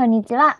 [0.00, 0.58] こんにちは。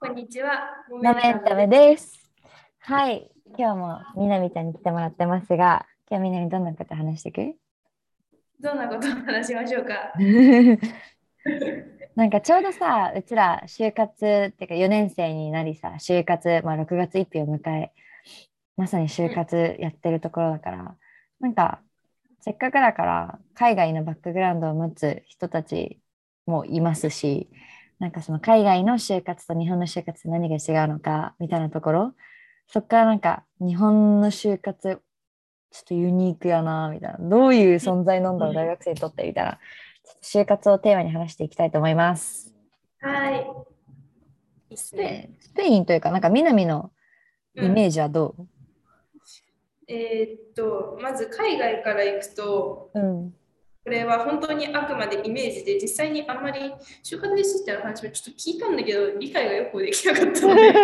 [0.00, 0.70] こんにちは。
[0.88, 2.32] モメンタムです。
[2.78, 3.30] はい。
[3.58, 7.54] 今日もみなみちゃんに来てもらってますが、今日みなみどんなこと話してく？
[8.58, 10.14] どんなことを話しましょうか？
[12.16, 17.92] なんかちょうどさ、うちら就活っていうか4年生になりさ、就活、まあ、6月1日を迎え、
[18.78, 20.96] まさに就活やってるところだから、
[21.40, 21.82] なんか
[22.40, 26.00] せっかくだから海外のバックグラウンドを持つ人たち
[26.46, 27.50] もいますし、
[27.98, 32.14] なんかその海外の就活と日本の就活と何が違うのかみたいなところ、
[32.68, 35.00] そっからなんか日本の就活
[35.70, 39.58] ちょっとユニークやなみたいな、どういう存在なんだろう大学生にとってみたいな、
[40.22, 42.54] 就活をテーマに話していきたいと思います。
[43.00, 43.46] はい。
[44.74, 46.90] スねペスペインというか、なんか南の
[47.54, 48.34] イメージはど
[49.88, 53.34] えーっと、まず海外から行くと、う、うん、
[53.86, 56.58] これは本当にあくまでイメージで、実際にあんまり
[57.04, 60.74] 就活についての話もちょっと聞いたんだけど、理解がよくできなかったので、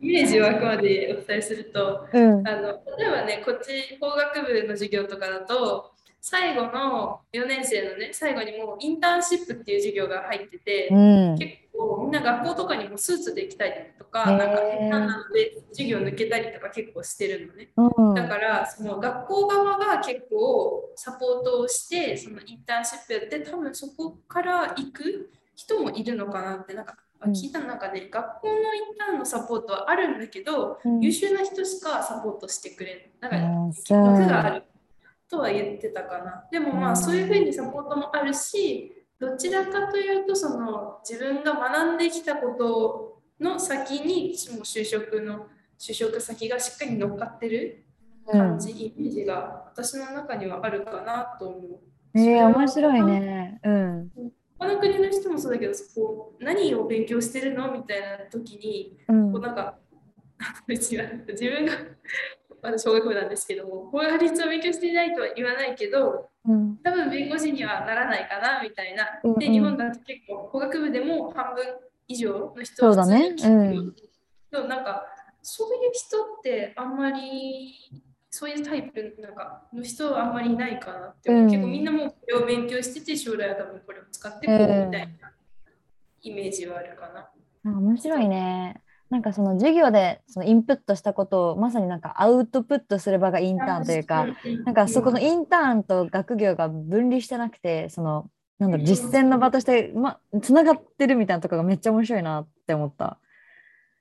[0.00, 5.91] イメージをあくまでお伝えすると、うん、あの例えばね、こっち法学部の授業とかだと、
[6.24, 17.72] 最後の4年生のね、最後にもうインターンシップっていう授業が入ってて、うん、結構みんな学校とかにもスーツで行きたりとか、なんか変なので授業抜けたりとか結構してるのね。
[17.76, 28.62] うん、だからその学校側が結構サポートをして、そのインターンシップやって、多分そこから行く人もいるのかなって、なんか聞いた中で、学校のイン
[28.96, 31.00] ターンのサポートはあるんだけど、うん。
[31.00, 33.12] 優秀な人しかサポートしてくれる。
[33.20, 34.64] だから枠がある
[35.32, 36.44] とは言ってたかな。
[36.52, 45.46] でもまうんあそういうふうにサポートもあるし、どちらかというとその自分が学んできたことの先にもう就職の
[45.78, 47.86] 就職先がしっかり乗っかってる
[48.30, 51.80] 感じ、イメージが私の中にはあるかなと思う。
[52.14, 53.58] えー、面白いね。
[53.64, 54.10] うん、
[54.58, 57.72] 他の国の人もそうだけど、こう何を勉強してるの？
[57.72, 59.78] みたいな時に、うんこう、なんか、
[60.68, 61.72] 自分が
[62.62, 69.04] 私、小学部なんですけども、法律を勉強していないとは言わないけど、うん、多分弁護士にはならないかなみたいな。
[69.04, 71.64] で、うんうん日本だと結構、法学部でも半分
[72.06, 73.94] 以上の人そうだねうん
[74.50, 75.04] でもなんか、
[75.42, 77.74] そういう人ってあんまり、
[78.30, 85.32] そういうタイプなんかの人はあんまりいないかなって思う、うん結構みんなもうこれを勉強してて、将来は多分これを使ってこうみたいな
[86.22, 87.28] イメージはあるかな。
[87.72, 88.81] あ面白いね。
[89.12, 94.26] なんかその授業でそのインプットしたことをまさになんかアウトプットする場がインターンというか、
[94.64, 103.18] なんかそこのインターンと学業が分離してなくて、そのなんだろう実践の場としてまつながってるみたいなところがめっちゃ面白いなって思った。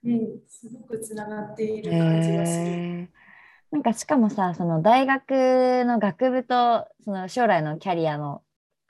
[0.05, 3.09] うん、すごくつながっている感じがする。
[3.71, 8.43] なんかしかもさその大学の学部とその将来のキャリアの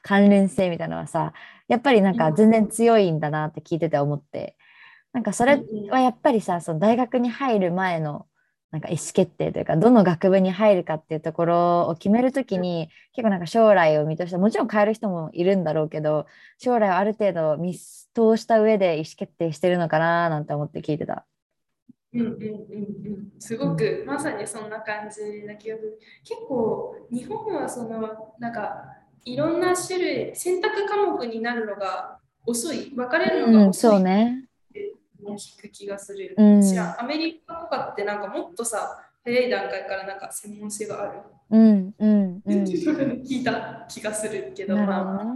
[0.03, 1.33] 関連性みたいなのはさ
[1.67, 4.55] やっぱりなんか全然強いんだなって聞いてて思って
[5.13, 8.27] なんかそれはやっぱりさその大学に入る前の
[8.71, 16.25] なんか意思決定というかどの学部に入るかっていうところを決めるときに結構なんか将来を見通してもちろん変える人もいるんだろうけど
[16.57, 21.25] 将来をある程度見通した上で意思決定してるのかななんて思って聞いてた。
[22.13, 22.39] うんうんうんう
[23.37, 25.99] ん、すごくまさにそんな感じな気がする。
[26.23, 28.83] 結構日本はそのなんか
[29.23, 34.45] いろんな種類選択科目になるのが遅い分かれるのうん、が遅いそうね。
[35.31, 36.35] の聞く気がする。
[36.37, 41.19] うんアメリカとかってなんかもっとさ早い段階からなんか専門性がある？
[41.51, 42.63] うんうんうん。
[43.23, 45.35] 聞いた気がするけど、まあ。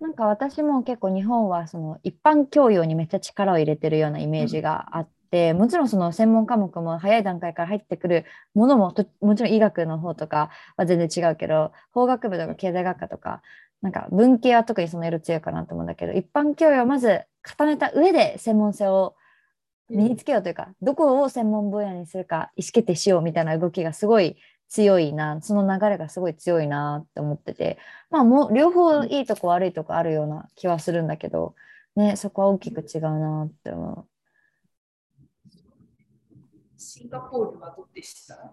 [0.00, 8.24] なんか私も結構日本はその一般教養にめっちゃ力を入れてるようなイメージがあって、もちろんその専門科目も早い段階から入ってくる
[8.54, 13.42] ものもともちろん医学の方とかは全然違うけど法学部とか経済学科とか
[13.82, 19.14] なんか文系は特にその色強いかなと思うんだけど一般教養をまず固めた上で専門性を
[19.88, 24.36] 身につけようというか、どこを専門分野にするか意思決定しようみたいな動きがすごい
[24.68, 27.76] 強いなその流れがすごい強いなって思ってて
[28.08, 31.56] まあもう両方いいとこ悪いとこあるような気はするんだけど、
[31.96, 34.06] ね、そこは大きく違うなって思
[36.78, 38.34] シンガポールはどうでした？
[38.34, 38.52] う。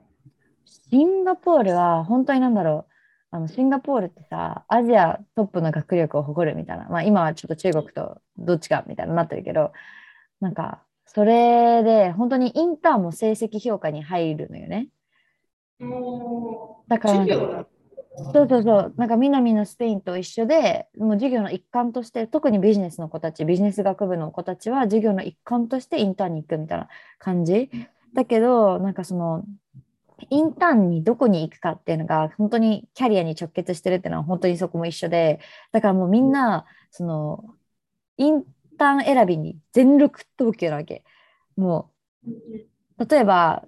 [0.66, 2.97] シンガポールは本当になんだろう
[3.32, 9.74] あのシンガポールってさアジアトップの学力を誇るみたいな、まあ、今はちょっと中国とどっちかみたいになってるけど
[10.40, 14.90] なんかそれで本当にインターンも成績評価に入るのよね。
[16.88, 17.66] だから
[18.34, 26.88] そうそうそう、なんか南のスペインと一緒で、もう授業の一環として、特にビジネスの子たち、ビジネス学部の子たちは授業の一環としてインターンに行くみたいな
[27.20, 27.70] 感じ。
[28.14, 29.44] だけど、なんかその、
[30.30, 35.40] インターンにどこに行くかっていうのが、本当にキャリアに直結してるっていうのは、本当にそこも一緒で、
[35.72, 37.56] だからもうみんな、その、
[38.18, 38.44] イン
[38.78, 41.04] ターン選びに全力投球なわけ。
[41.56, 41.92] も
[42.26, 43.64] う例えば、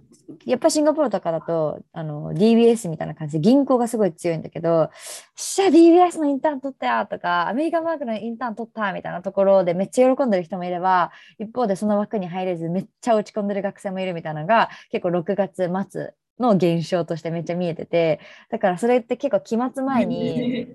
[0.46, 4.90] やっぱシンガポールとかだと、あの、DBS みたいな感じで銀行がすごい強いんだけど、
[5.36, 18.20] しゃ、DBS のインターン取ったよとか、アメリカマークのインターン取ったみたいなところでめっちゃ喜んでる人もいれば、一方でその枠に入れずめっちゃ落ち込んでる学生もいるみたいなのが、結構6月末の現象としてめっちゃ見えてて、
[18.50, 20.68] だからそれって結構期末前に、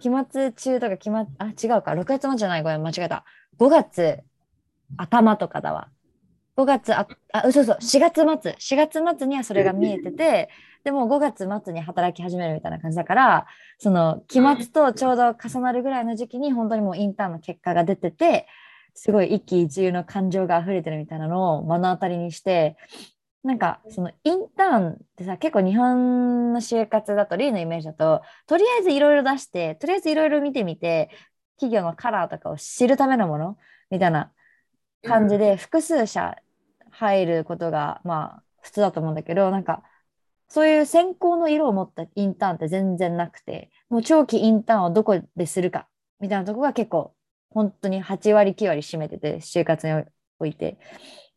[0.00, 3.24] 期末中とか期末、あ、違うか、6月末じゃない、ごめん、間違えた。
[3.58, 4.20] 5月
[4.96, 5.88] 頭とかだわ。
[6.56, 10.48] 5月あ、あ、嘘嘘、4月末、4月末にはそれが見えてて、
[10.84, 13.46] でも5月末に働き始めるみたいな感じだから、
[13.78, 18.46] その期末とちょうど重なるぐらいの時期に本当にもうインターンの結果が出てて、
[18.94, 22.76] すごい一喜一憂の感情が溢れてるみたいなのを目の当たりにして、
[23.46, 31.10] なんかそのインターンってさ結構日本の就活だとリーのイメージだととりあえずいろいろ出してとりあえずいろいろ見てみて
[31.56, 33.56] 企業のカラーとかを知るためのもの
[33.88, 34.32] みたいな
[35.04, 36.36] 感じで複数社
[36.90, 39.84] 入ることがまあ普通だと思うんだけどなんか
[40.48, 45.86] そういう先行の色を持ったインターンって全然なくてもう長期インターンをどこでするか
[46.18, 47.14] みたいなとこが結構
[47.50, 50.04] 本当に8割9割占めてて就活に
[50.40, 50.78] おいて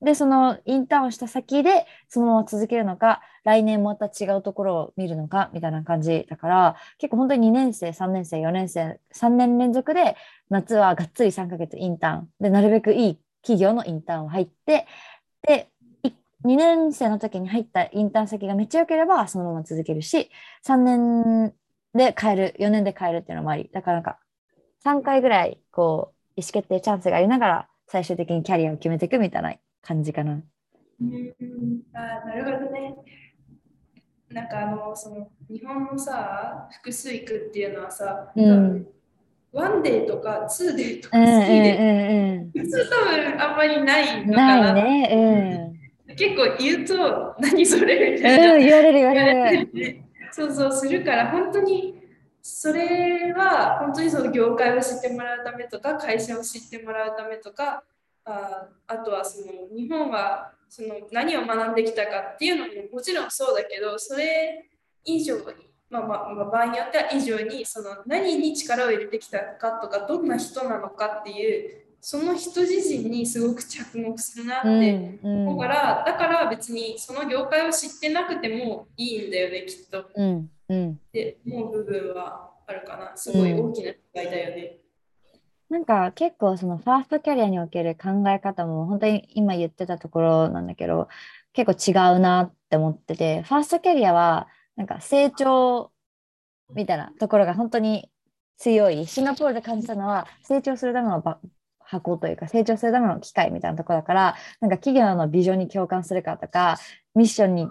[0.01, 10.15] でそのインターンをした先でそのまま続けるのか来年また違うところを見るのかみたいな感じだから結構本当に2年生3年生4年生3年連続で
[10.49, 12.29] 夏はがっつり3ヶ月インターン。
[12.39, 14.87] でなるべくいい企業のインターンを入って
[15.41, 15.69] で
[16.45, 20.29] 2年生の時に入ったインターン先がめっちゃ良ければそのまま続けるし
[20.65, 21.53] 3年
[21.93, 23.69] で変える4年で変えるっていうのもあり。
[23.73, 24.19] だからなんか
[24.85, 30.33] 3回ぐらいこう意思決定チャンスがありながら最終的にキャリアを決めていくみたいな感じかな。
[31.01, 31.33] うん
[31.93, 32.95] あーなるほどね。
[34.29, 38.87] なんかあのその日本のさ複数行くっていうのはさ、うん
[39.51, 44.27] one day とか two day とかうんうん three dayう普通多分あんまりないんうん。
[44.29, 44.73] のかな。
[44.73, 45.73] ないね。
[46.15, 48.21] 結構言うと何それみうん。
[48.21, 48.53] たいな。
[48.53, 50.03] うん、言われる言われる。
[50.31, 51.99] そうそうするから本当に
[52.43, 57.83] それは本当にその業界を知ってもらうためとか会社を知ってもらうためとか
[58.25, 64.69] ああとはその日本はその何を学んできたかっていうのももちろんそうだけどそれ
[65.03, 65.43] 以上に、
[65.89, 80.09] まあまあまあ、場合によっては以上にその何に力を入れてきたかとかどんな人なのかっていうその人自身にすごく着目するなってうん思うから、だから別にその業界を知ってなくてもいいんだよねきっと。
[80.15, 80.91] うんうん。
[80.91, 83.11] って思う部分はあるかな。
[83.17, 84.48] すごい大きな違いだよね。
[85.79, 91.07] なんか結構そのファーストキャリアにおける考え方も本当に今言ってたところなんだけど
[91.53, 95.93] 結構違うなって思っててファーストキャリアはなんか成長
[96.75, 98.11] みたいなところが本当に
[98.57, 101.23] 強いシンガポールで感じたのは成長するための
[101.79, 106.77] 箱というか成長するための機会みたいなところだからなんか企業のビジョンに共感するかとか
[107.15, 107.69] ミッションに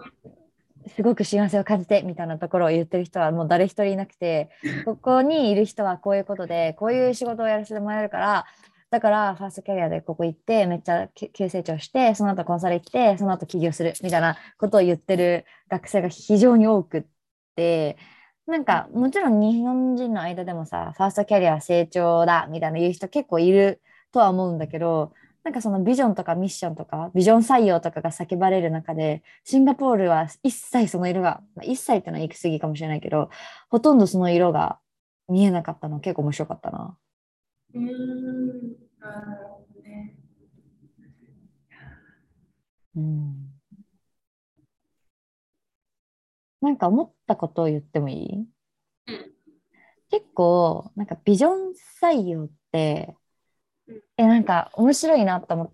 [0.89, 4.51] すごく幸せを感じてみたいなところを言ってる人はもう誰一人いなくて
[4.85, 8.47] ここにいる人はこういうことでこういう仕事をやらせてもらえるから
[8.91, 17.05] だからファーストキャリアでここ行ってめっちゃ急急成長してその後コンサル行ってその後起業するみたいなことを言ってる学生が非常に多くっ
[17.55, 17.99] て
[18.47, 25.13] なんかもちろん日本人の間でもさファーストキャリアは成長だみたいな言う人結構いるとは思うんだけど
[25.49, 33.31] なんかそのビジョンとかミッションとかビジョン採用とかが叫ばれる中でシンガポールは一切その色が、まあ、一切ってのは行き過ぎかもしれないけど
[33.71, 34.79] ほとんどその色が
[35.27, 36.99] 見えなかったの結構面白かったな。
[37.73, 38.77] うーん。
[39.01, 40.15] あなるほどね。
[42.95, 43.51] うん、
[46.61, 48.47] なんか思ったことを言ってもいい、うん
[50.11, 53.28] 結構なんかビジョン採用ってうん
[54.17, 55.73] えなんか面白いなと思っ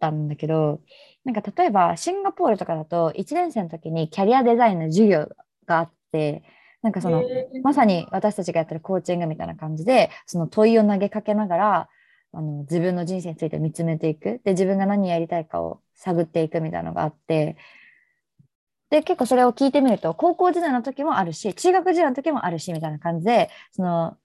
[0.00, 0.80] たんだけど
[1.24, 5.28] なんか例えばシンガポールとかだと1年生の時にキャリアデザインの授業
[5.66, 6.42] があって
[6.82, 7.24] なんかその
[7.62, 11.88] まさに私たちがやってるコーチングみたいな感じでその問いを投げかけながら
[12.32, 14.40] あの自分の人生について見つめていく。
[14.44, 17.56] で自分が何やりたいかを探っていくみたいなのがあって
[18.90, 24.16] で結構それを聞いてみると高校時代の時もあるし中学時代の時もあるしみたいな感じでその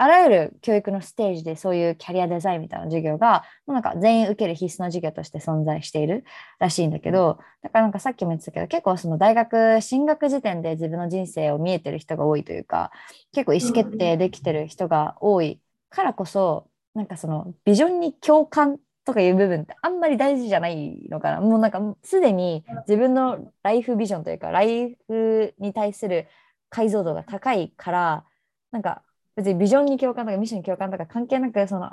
[0.00, 6.24] あらゆる教育のステージでそういうキャリアデザインみたいな授業がもうなんか全員受ける必須の授業として存在している
[6.58, 12.92] らしいんだけどだからなんかさっきも言ってたけど結構その大学進学時点で自分の人生を見えてる人が多いというか
[13.34, 21.42] 結構意思決定できてる人が多いからこそなんかそのビジョンに共感とかいう部分ってあんまり大事じゃないのかな。
[21.42, 26.26] もうなんかすでに自分のライフビジョンというかライフに対する
[26.70, 28.24] 解像度が高いから
[28.70, 29.02] なんか
[29.40, 31.92] 別にビジョンに共感とかミッションに共感とか関係なくその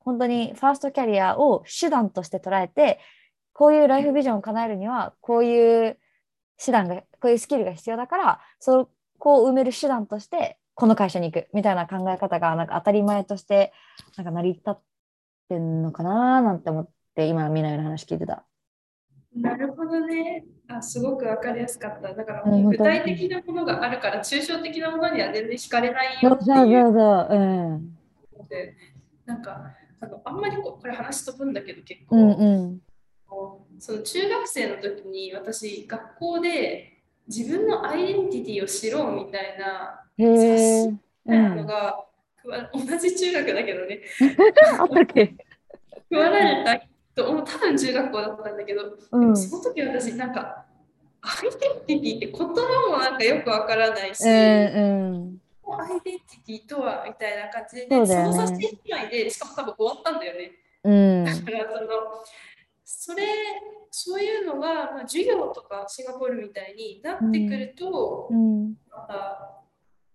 [0.00, 2.98] 本当にファーストキャリアを手段として捉えて
[3.52, 5.98] こういうライフビジョンを叶えるにはこういう
[6.62, 13.72] 手段がこういうスキルが必要だからそこを埋める手段としてこの会社に行くみたいな考え方がなんか当たり前として
[14.16, 14.80] なんか成り立っ
[15.48, 18.44] てんのかななんて思って今みなの話聞いてた。
[19.36, 20.44] なるほどね。
[20.68, 22.14] あすごく分かりやすかった。
[22.14, 26.56] だからもう具体的なものがあるから、抽象的なものには全然惹かれないよっていう。
[26.56, 27.38] そうそうそう。
[27.38, 28.74] うん、で
[29.26, 32.80] なんかあのあんまりここれ話飛ぶんだけど結構、うんうん、
[33.78, 42.04] その中学生の時に私学校で自分のアイデンティティを知ろうみたいな冊子みたいなのが、
[42.72, 44.00] うん、同じ中学だけどね。
[44.78, 45.34] あったっけ？
[46.10, 46.89] 配られた
[47.24, 50.64] と多分中学校だったんだけど、うん、その時私なんか
[51.22, 51.50] アイ
[51.86, 54.86] デンティティって言葉もなんかよくわからないし、えー、う
[55.18, 55.40] ん、
[55.78, 60.52] アイデンティティとはみたいな感じで、ね、そのさせてないでしかも多分終わったんだよね。
[60.82, 61.88] うん、だからその
[62.84, 63.26] それ
[63.90, 69.62] そういうのが、まあ、授業とかシンガポールみたいになってくると、うん、また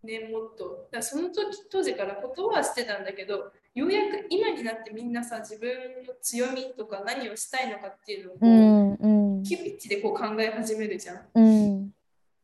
[0.04, 5.70] ねもっとだその時当時からことはしてたんだけどようやく今になってみんなさ自分
[6.08, 8.94] の強みとか何をしたいのかっていうのをこう、うん
[9.38, 11.26] うん、キビッチでこう考え始めるじゃん。
[11.36, 11.80] うん、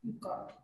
[0.03, 0.55] なんかっ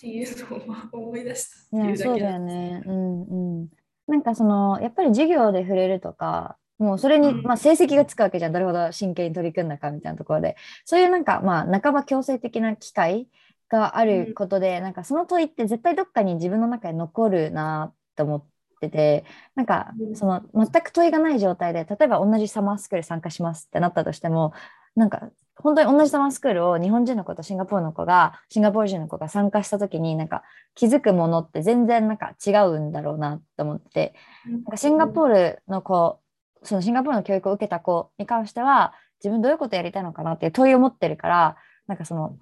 [0.00, 1.76] ていうのを思い出した。
[1.76, 2.82] っていうだけそうだよね。
[2.84, 3.68] うんうん。
[4.08, 8.52] なんかそのやっぱり授業で触れるとかもうそれに、まあ、成績がつくわけじゃん。
[8.52, 10.56] どれほど真剣に取り組んだかみたいなところで。
[10.84, 13.28] そういうなんかまあ半ば強制的な機会
[13.68, 18.50] があることで、うん、なんかその問いって絶対どっかに自分の中に残るなと思って
[18.88, 24.54] てなんかその全く問いがない状態で例えば同じサマースクール参加しますってなったとしても
[24.94, 30.42] なんか本当に同じサマースクールを日本人の子とシンガポールの子がシンガポール人の子が参加した時になんか
[30.74, 34.14] 気づくものって全然なんか違うんだろうなと思って
[34.46, 36.18] なんかシンガポールの子
[36.62, 41.56] そのシンガポールの教育を受けた子に関しては自分どういうことやりたいのかなっていう問いを持ってるから
[41.86, 42.38] なんかその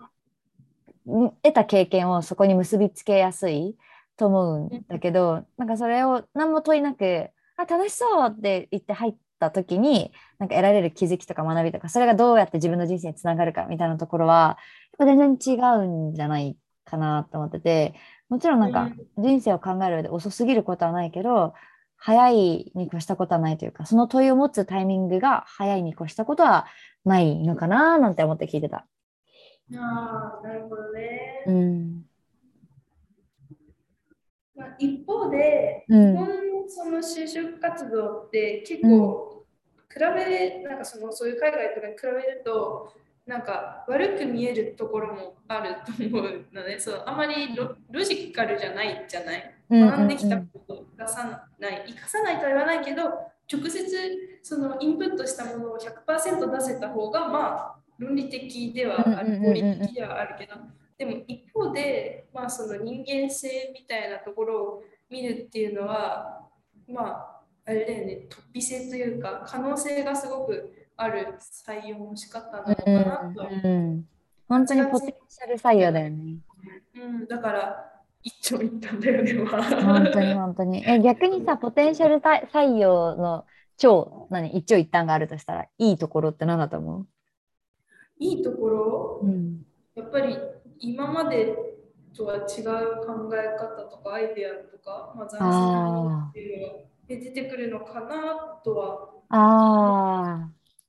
[1.42, 3.76] 得た経験をそこに結びつけやすい
[4.18, 14.58] と思うんだけど、なんかそれを何も問いなく、あ、楽しそうって言って入った時に、なんか得られる気づきとか学びとか、それがどうやって自分の人生につながるかみたいなところは、
[14.98, 17.94] 全然違うんじゃないかなと思ってて、
[18.28, 21.54] もちろんなんか人生を考える上で遅すぎることはないけど、
[21.96, 26.66] 早いに越したことはないというか、その問いを持つタイミングが早いに越したことは
[27.04, 28.86] ないのかななんて思って聞いてた。
[29.76, 31.44] ああ、なるほどね。
[31.46, 32.02] うん
[34.58, 36.34] まあ、一方で、うん、日本の
[36.68, 39.44] その就職活動って結構、
[39.88, 42.92] 比べ、なんかそのそういう海外とかに比べると、
[43.26, 49.54] なんか悪く見えるところもあると思うので、 そうあまりロロジカルじゃないじゃない？
[49.70, 53.02] 学んできたことを生かさない、生かさないとは言わないけど、
[53.50, 60.54] 直接そのインプットしたものを100%出せた方が、まあ、論理的ではある、合理的ではあるけど、
[60.98, 66.44] でも一方で、まあ、その人間性みたいなところを見るっていうのは、
[66.88, 73.48] まあ、あれだよね、突飛性というか、可能性がすごくある採用の仕方なのかなと。
[73.48, 74.08] うんうん、
[74.48, 76.38] 本当にポテンシャル採用だよね。
[76.96, 77.92] うん、だから
[78.24, 79.34] 一長一短だよね。
[79.44, 80.84] 本当に本当に。
[80.84, 83.44] え逆にさ、ポテンシャル採用の
[83.76, 87.06] 超何一長一短があるとしたら、いいところって何だと思う？
[88.18, 89.60] いいところ、うん、
[89.94, 90.36] やっぱり
[90.80, 91.56] 今まで
[92.16, 92.44] とは違う
[93.06, 96.74] 考え方とかアイデアとか、まあ、斬新なものっていうのが
[97.06, 99.08] 出てくるのかなとは。
[99.30, 100.48] あ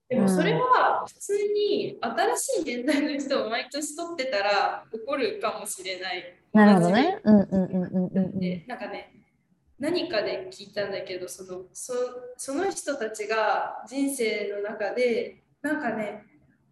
[0.09, 6.23] でもそれは普通に新しい年代の人を毎年取ってたら起こるかもしれない。
[6.51, 7.19] なるほどね。
[7.23, 8.39] うんうんうんうんうん。
[8.39, 9.13] でなんかね
[9.77, 11.93] 何かで聞いたんだけどそのそ
[12.37, 16.25] その人たちが人生の中でなんかね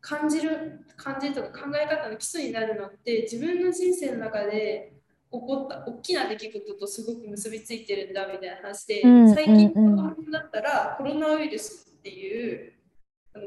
[0.07, 4.93] 感じる感じとか考え方の基礎になるのって自分の人生の中で
[5.29, 12.73] 起こった大きな出来事とすごく結びついてるんだみたいな話で、うん、最近の話だったら、コロナウイルスっていう
[13.35, 13.45] あの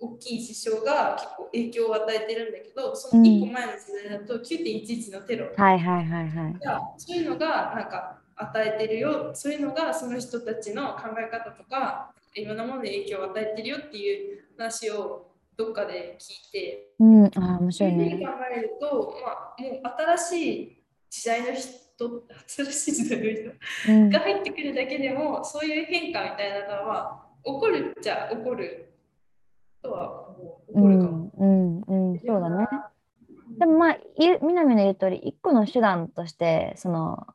[0.00, 6.56] 大きい事象が結構影響を与えてるんだけどその1個前の時代だと9.11のテロ、はいはいはいはい、
[6.98, 9.30] そういうのがなんか与えてるよ。
[9.34, 15.29] そういうのがその人たちの考え方とかいろんなものに影響を与えてるよっていう話を
[15.60, 18.26] どっかで聞いて、うん、あ面白いね。
[18.26, 28.94] 考えると、まあ、もう新しい時代の人、新しい時代の人が入ってくるだけでも、うん、そういう変化みたいなのは起こるっちゃ起こる
[29.82, 30.72] とは思う。
[30.72, 31.30] 起こるかも。
[31.36, 32.66] うん、うん、うん、そうだね。
[33.58, 37.26] でもまあ、南の言う通り、一個の手段として、その、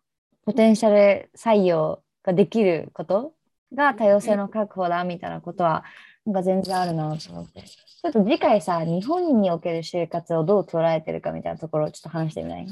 [0.45, 3.33] ポテンシャル採用ができること
[3.75, 5.83] が多様性の確保だみたいなことは、
[6.25, 7.61] なんか全然あるなと思って。
[7.61, 12.67] ちょっと次回さ、日本における就活をどう捉えてるかみたいなところをちょっと話してみない？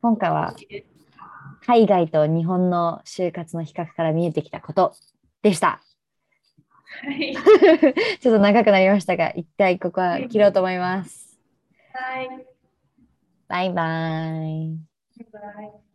[0.00, 0.54] 今回は
[1.66, 4.94] 海外と日本の就活の比較から見えてきたこと
[5.42, 5.80] でした。
[7.04, 7.34] はい。
[8.20, 11.38] ちょっと長くなりましたが、一回ここは切ろうと思います。
[11.92, 12.46] はい。
[13.48, 13.82] バイバ
[14.46, 14.76] イ。
[15.32, 15.91] バイバイ。